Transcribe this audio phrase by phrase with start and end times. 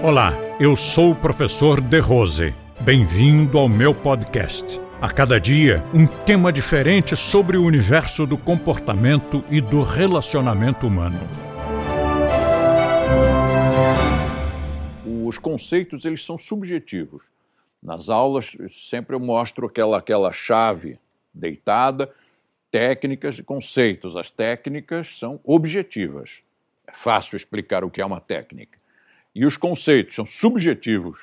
[0.00, 2.54] Olá, eu sou o professor De Rose.
[2.80, 4.80] Bem-vindo ao meu podcast.
[5.00, 11.18] A cada dia, um tema diferente sobre o universo do comportamento e do relacionamento humano.
[15.26, 17.24] Os conceitos eles são subjetivos.
[17.82, 20.96] Nas aulas sempre eu mostro aquela aquela chave
[21.34, 22.08] deitada,
[22.70, 24.14] técnicas e conceitos.
[24.14, 26.38] As técnicas são objetivas.
[26.86, 28.77] É fácil explicar o que é uma técnica
[29.38, 31.16] e os conceitos são subjetivos,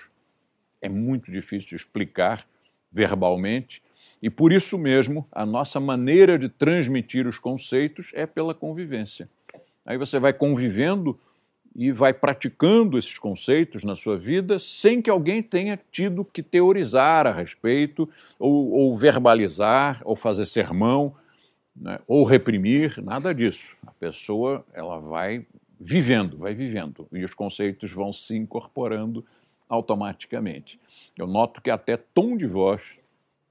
[0.82, 2.48] é muito difícil explicar
[2.90, 3.84] verbalmente,
[4.22, 9.30] e por isso mesmo a nossa maneira de transmitir os conceitos é pela convivência.
[9.86, 11.20] Aí você vai convivendo
[11.76, 17.28] e vai praticando esses conceitos na sua vida sem que alguém tenha tido que teorizar
[17.28, 18.08] a respeito,
[18.40, 21.14] ou, ou verbalizar, ou fazer sermão,
[21.76, 23.76] né, ou reprimir, nada disso.
[23.86, 25.46] A pessoa ela vai
[25.80, 29.26] vivendo, vai vivendo, e os conceitos vão se incorporando
[29.68, 30.80] automaticamente.
[31.18, 32.82] Eu noto que até tom de voz,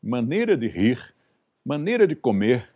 [0.03, 1.15] maneira de rir,
[1.65, 2.69] maneira de comer,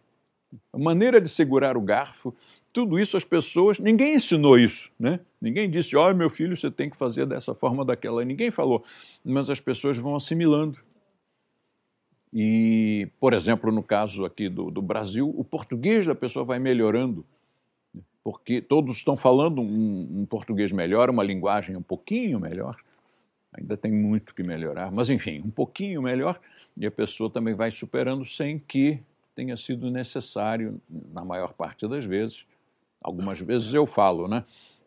[0.77, 2.35] maneira de segurar o garfo,
[2.73, 5.21] tudo isso as pessoas, ninguém ensinou isso, né?
[5.41, 8.25] Ninguém disse, olha meu filho, você tem que fazer dessa forma, daquela.
[8.25, 8.85] Ninguém falou,
[9.25, 10.79] mas as pessoas vão assimilando.
[12.33, 17.25] E, por exemplo, no caso aqui do, do Brasil, o português da pessoa vai melhorando
[18.23, 22.77] porque todos estão falando um, um, português melhor, uma linguagem um pouquinho melhor.
[23.53, 26.39] Ainda tem muito que melhorar, mas enfim, um pouquinho melhor,
[26.77, 29.01] e a pessoa também vai superando sem que
[29.35, 30.81] tenha sido necessário,
[31.13, 32.45] na maior parte das vezes.
[33.01, 34.45] Algumas vezes eu falo, né?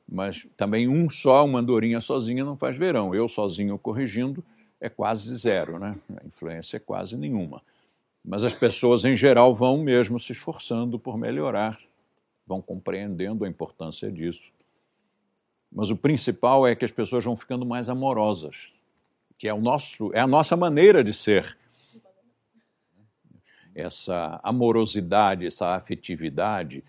[0.08, 3.16] Mas também um só, uma andorinha sozinha não faz verão.
[3.16, 4.44] Eu sozinho corrigindo
[4.80, 5.96] é quase zero, né?
[6.22, 7.62] A influência é quase nenhuma.
[8.24, 11.80] Mas as pessoas em geral vão mesmo se esforçando por melhorar
[12.52, 14.44] vão compreendendo a importância disso.
[15.72, 18.56] Mas o principal é que as pessoas vão ficando mais amorosas,
[19.38, 21.58] que é, o nosso, é a nossa maneira de ser.
[23.74, 26.84] Essa amorosidade, essa afetividade,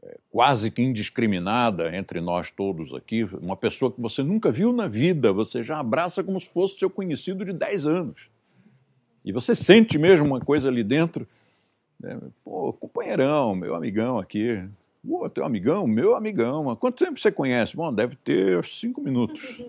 [0.00, 4.86] é, quase que indiscriminada entre nós todos aqui, uma pessoa que você nunca viu na
[4.86, 8.28] vida, você já abraça como se fosse seu conhecido de 10 anos.
[9.24, 11.26] E você sente mesmo uma coisa ali dentro
[12.02, 12.18] né?
[12.44, 14.62] Pô, companheirão, meu amigão aqui.
[15.06, 15.86] Pô, teu amigão?
[15.86, 16.68] Meu amigão.
[16.70, 17.76] Há quanto tempo você conhece?
[17.76, 19.60] Bom, deve ter cinco minutos.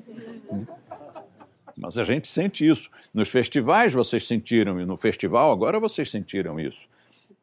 [1.78, 2.90] Mas a gente sente isso.
[3.14, 6.88] Nos festivais vocês sentiram, e no festival agora vocês sentiram isso.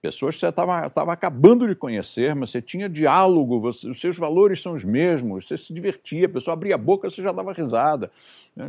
[0.01, 4.63] Pessoas que você estava acabando de conhecer, mas você tinha diálogo, você, os seus valores
[4.63, 8.11] são os mesmos, você se divertia, a pessoa abria a boca, você já dava risada.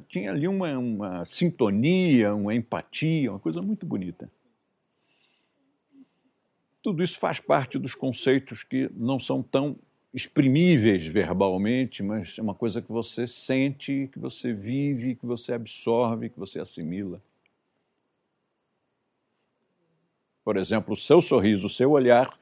[0.09, 4.29] Tinha ali uma, uma sintonia, uma empatia, uma coisa muito bonita.
[6.81, 9.77] Tudo isso faz parte dos conceitos que não são tão
[10.13, 16.29] exprimíveis verbalmente, mas é uma coisa que você sente, que você vive, que você absorve,
[16.29, 17.21] que você assimila.
[20.43, 22.37] Por exemplo, o seu sorriso, o seu olhar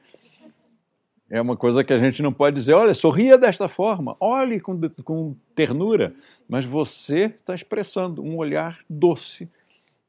[1.28, 4.80] é uma coisa que a gente não pode dizer, olha, sorria desta forma, olhe com,
[5.04, 6.12] com ternura,
[6.48, 9.48] mas você está expressando um olhar doce.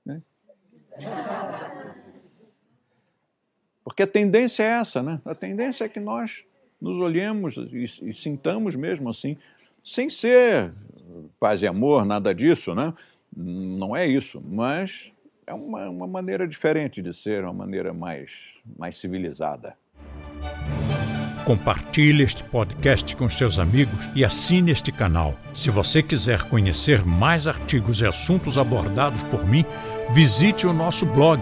[0.03, 0.19] Né?
[3.91, 5.19] Porque a tendência é essa, né?
[5.25, 6.45] A tendência é que nós
[6.79, 9.35] nos olhemos e, e sintamos mesmo assim,
[9.83, 10.71] sem ser
[11.37, 12.93] paz e amor, nada disso, né?
[13.35, 15.11] Não é isso, mas
[15.45, 18.31] é uma, uma maneira diferente de ser, uma maneira mais,
[18.79, 19.75] mais civilizada.
[21.43, 25.35] Compartilhe este podcast com seus amigos e assine este canal.
[25.53, 29.65] Se você quiser conhecer mais artigos e assuntos abordados por mim,
[30.13, 31.41] visite o nosso blog